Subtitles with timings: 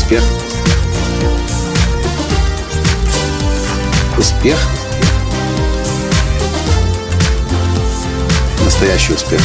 [0.00, 0.22] Успех.
[4.18, 4.58] Успех.
[8.64, 9.40] Настоящий успех.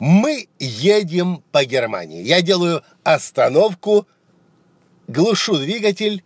[0.00, 2.24] Мы едем по Германии.
[2.24, 4.08] Я делаю остановку,
[5.06, 6.24] глушу двигатель,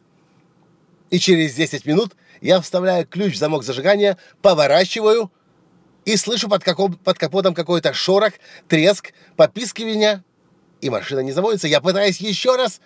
[1.10, 5.30] и через 10 минут я вставляю ключ в замок зажигания, поворачиваю
[6.07, 8.32] и слышу под, каком, под капотом какой-то шорох,
[8.68, 10.24] треск, попискивание,
[10.80, 11.69] и машина не заводится.
[11.69, 12.80] Я пытаюсь еще раз,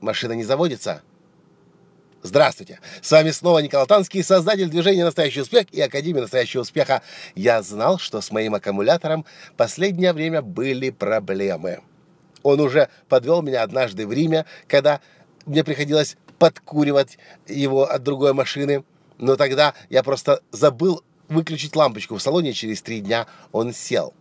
[0.00, 1.02] машина не заводится.
[2.22, 2.80] Здравствуйте!
[3.02, 7.02] С вами снова Николай Танский, создатель движения «Настоящий успех» и Академии «Настоящего успеха».
[7.36, 9.24] Я знал, что с моим аккумулятором
[9.56, 11.82] последнее время были проблемы.
[12.42, 15.00] Он уже подвел меня однажды в Риме, когда
[15.44, 18.84] мне приходилось подкуривать его от другой машины.
[19.18, 24.14] Но тогда я просто забыл выключить лампочку в салоне, через три дня он сел.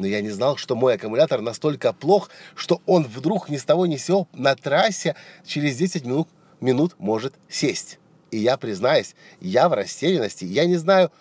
[0.00, 3.84] Но я не знал, что мой аккумулятор настолько плох, что он вдруг ни с того
[3.84, 6.26] ни сего на трассе через 10 минут
[6.60, 7.98] минут может сесть.
[8.30, 10.46] И я признаюсь, я в растерянности.
[10.46, 11.12] Я не знаю,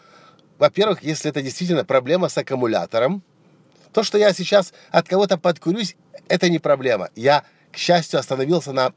[0.58, 3.22] во-первых, если это действительно проблема с аккумулятором,
[3.92, 5.98] то, что я сейчас от кого-то подкурюсь,
[6.30, 7.10] это не проблема.
[7.18, 8.94] Я, к счастью, остановился на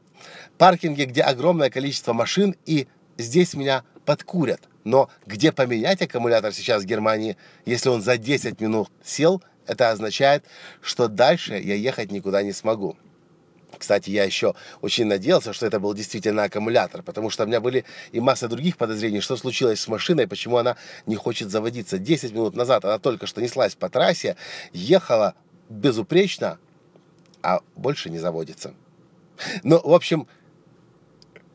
[0.57, 4.61] паркинге, где огромное количество машин, и здесь меня подкурят.
[4.85, 10.43] Но где поменять аккумулятор сейчас в Германии, если он за 10 минут сел, это означает,
[10.81, 12.97] что дальше я ехать никуда не смогу.
[13.77, 17.85] Кстати, я еще очень надеялся, что это был действительно аккумулятор, потому что у меня были
[18.11, 21.97] и масса других подозрений, что случилось с машиной, почему она не хочет заводиться.
[21.97, 24.35] 10 минут назад она только что неслась по трассе,
[24.73, 25.35] ехала
[25.69, 26.59] безупречно,
[27.41, 28.73] а больше не заводится.
[29.63, 30.27] Ну, в общем,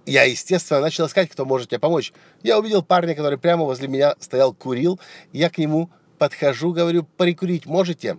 [0.04, 2.12] я, естественно, начал искать, кто может мне помочь.
[2.42, 4.98] Я увидел парня, который прямо возле меня стоял, курил.
[5.32, 8.18] Я к нему подхожу, говорю, прикурить можете?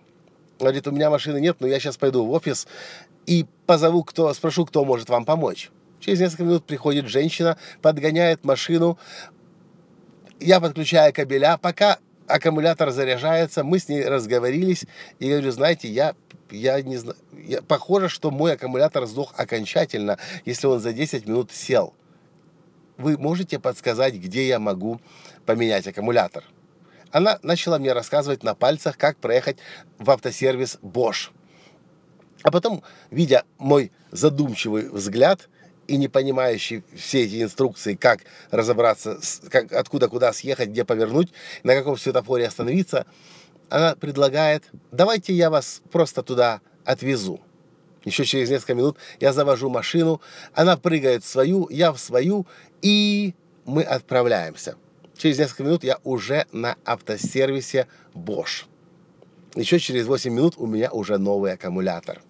[0.59, 2.67] Говорит, у меня машины нет, но я сейчас пойду в офис
[3.25, 5.69] и позову, кто, спрошу, кто может вам помочь.
[5.99, 8.97] Через несколько минут приходит женщина, подгоняет машину,
[10.39, 14.85] я подключаю кабеля, пока аккумулятор заряжается, мы с ней разговорились,
[15.19, 16.15] и говорю, знаете, я,
[16.51, 21.51] я не знаю, я, похоже, что мой аккумулятор сдох окончательно, если он за 10 минут
[21.51, 21.93] сел.
[22.97, 24.99] Вы можете подсказать, где я могу
[25.45, 26.43] поменять аккумулятор?
[27.11, 29.57] Она начала мне рассказывать на пальцах, как проехать
[29.97, 31.29] в автосервис Bosch.
[32.43, 35.49] А потом, видя мой задумчивый взгляд
[35.87, 38.21] и не понимающий все эти инструкции, как
[38.51, 41.31] разобраться, как, откуда куда съехать, где повернуть,
[41.63, 43.05] на каком светофоре остановиться,
[43.69, 47.41] она предлагает, давайте я вас просто туда отвезу.
[48.05, 50.21] Еще через несколько минут я завожу машину,
[50.53, 52.47] она прыгает в свою, я в свою,
[52.81, 53.33] и
[53.65, 54.75] мы отправляемся.
[55.19, 58.63] Через несколько минут я уже на автосервисе Bosch.
[59.53, 62.21] Еще через 8 минут у меня уже новый аккумулятор.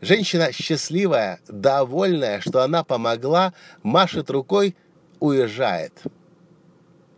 [0.00, 4.76] Женщина счастливая, довольная, что она помогла, машет рукой,
[5.18, 5.92] уезжает.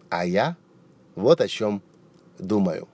[0.09, 0.57] А я
[1.15, 1.83] вот о чем
[2.39, 2.89] думаю.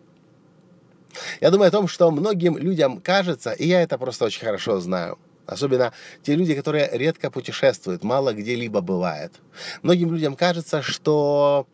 [1.41, 5.21] Я думаю о том, что многим людям кажется, и я это просто очень хорошо знаю,
[5.47, 5.93] особенно
[6.25, 9.35] те люди, которые редко путешествуют, мало где-либо бывает.
[9.83, 11.69] Многим людям кажется, что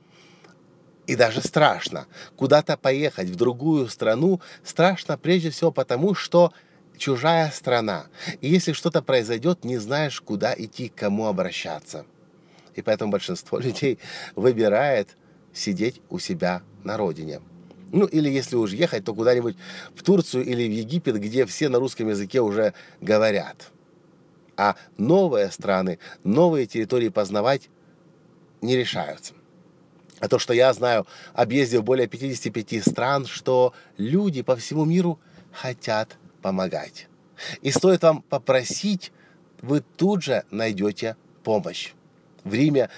[1.06, 6.52] и даже страшно куда-то поехать в другую страну, страшно прежде всего потому, что
[6.96, 8.06] чужая страна.
[8.40, 12.06] И если что-то произойдет, не знаешь, куда идти, к кому обращаться.
[12.74, 13.98] И поэтому большинство людей
[14.36, 15.16] выбирает
[15.52, 17.40] сидеть у себя на родине.
[17.90, 19.56] Ну, или если уж ехать, то куда-нибудь
[19.94, 23.70] в Турцию или в Египет, где все на русском языке уже говорят.
[24.56, 27.68] А новые страны, новые территории познавать
[28.62, 29.34] не решаются.
[30.22, 35.18] А то, что я знаю, объездив более 55 стран, что люди по всему миру
[35.50, 37.08] хотят помогать.
[37.60, 39.10] И стоит вам попросить,
[39.62, 41.94] вы тут же найдете помощь.
[42.44, 42.88] В Риме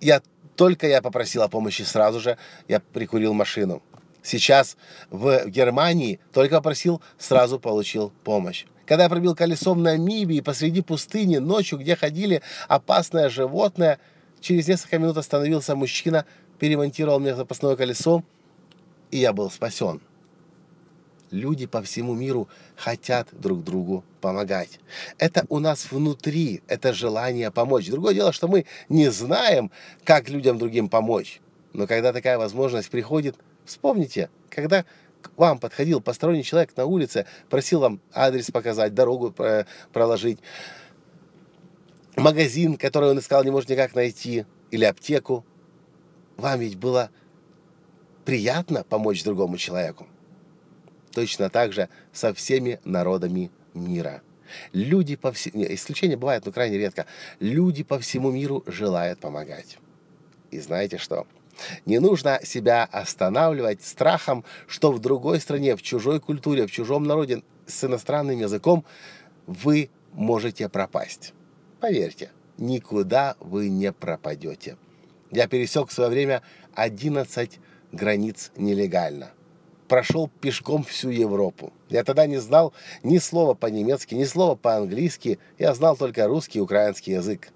[0.00, 0.22] я
[0.54, 3.82] только я попросил о помощи сразу же, я прикурил машину.
[4.22, 4.76] Сейчас
[5.10, 8.64] в Германии только попросил, сразу получил помощь.
[8.86, 13.98] Когда я пробил колесом в Намибии посреди пустыни ночью, где ходили опасное животное,
[14.40, 16.26] через несколько минут остановился мужчина,
[16.58, 18.22] перемонтировал мне запасное колесо,
[19.10, 20.00] и я был спасен
[21.34, 24.78] люди по всему миру хотят друг другу помогать.
[25.18, 27.90] Это у нас внутри, это желание помочь.
[27.90, 29.70] Другое дело, что мы не знаем,
[30.04, 31.40] как людям другим помочь.
[31.72, 33.36] Но когда такая возможность приходит,
[33.66, 34.84] вспомните, когда
[35.20, 39.34] к вам подходил посторонний человек на улице, просил вам адрес показать, дорогу
[39.92, 40.38] проложить,
[42.16, 45.44] магазин, который он искал, не может никак найти, или аптеку,
[46.36, 47.10] вам ведь было
[48.24, 50.06] приятно помочь другому человеку
[51.14, 54.22] точно так же со всеми народами мира.
[54.72, 55.64] Люди по всему...
[55.64, 57.06] Исключения бывают, но крайне редко.
[57.40, 59.78] Люди по всему миру желают помогать.
[60.50, 61.26] И знаете что?
[61.86, 67.42] Не нужно себя останавливать страхом, что в другой стране, в чужой культуре, в чужом народе
[67.66, 68.84] с иностранным языком
[69.46, 71.32] вы можете пропасть.
[71.80, 74.76] Поверьте, никуда вы не пропадете.
[75.34, 76.42] Я пересек в свое время
[76.74, 77.58] 11
[77.90, 79.32] границ нелегально.
[79.88, 81.72] Прошел пешком всю Европу.
[81.88, 82.72] Я тогда не знал
[83.02, 85.40] ни слова по-немецки, ни слова по-английски.
[85.58, 87.50] Я знал только русский и украинский язык.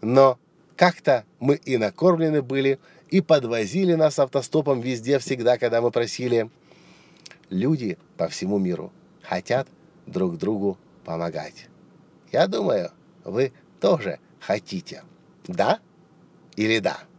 [0.00, 0.38] Но
[0.76, 2.78] как-то мы и накормлены были,
[3.10, 6.48] и подвозили нас автостопом везде, всегда, когда мы просили.
[7.50, 9.68] Люди по всему миру хотят
[10.06, 11.66] друг другу помогать.
[12.32, 12.92] Я думаю,
[13.24, 15.02] вы тоже хотите.
[15.46, 15.80] Да
[16.56, 17.09] или да?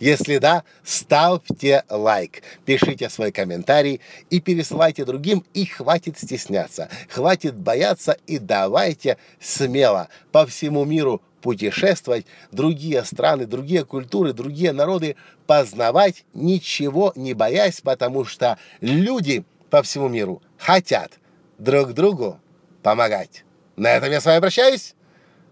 [0.00, 8.16] Если да, ставьте лайк, пишите свой комментарий и пересылайте другим, и хватит стесняться, хватит бояться
[8.26, 15.16] и давайте смело по всему миру путешествовать, другие страны, другие культуры, другие народы,
[15.46, 21.12] познавать, ничего не боясь, потому что люди по всему миру хотят
[21.58, 22.40] друг другу
[22.82, 23.44] помогать.
[23.76, 24.94] На этом я с вами прощаюсь.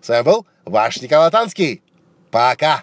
[0.00, 1.82] С вами был ваш Николай Танский.
[2.30, 2.82] Пока!